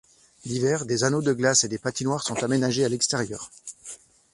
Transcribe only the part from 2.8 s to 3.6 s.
à l'extérieur.